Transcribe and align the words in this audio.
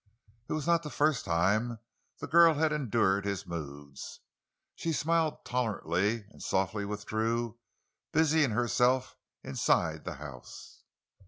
It 0.49 0.53
was 0.53 0.65
not 0.65 0.81
the 0.81 0.89
first 0.89 1.25
time 1.25 1.77
the 2.17 2.25
girl 2.25 2.55
had 2.55 2.73
endured 2.73 3.23
his 3.23 3.45
moods. 3.45 4.19
She 4.73 4.93
smiled 4.93 5.45
tolerantly, 5.45 6.25
and 6.31 6.41
softly 6.41 6.85
withdrew, 6.85 7.59
busying 8.11 8.49
herself 8.49 9.15
inside 9.43 10.03
the 10.03 10.15
house. 10.15 10.81